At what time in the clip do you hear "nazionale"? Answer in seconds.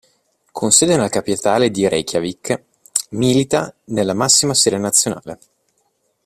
4.79-5.39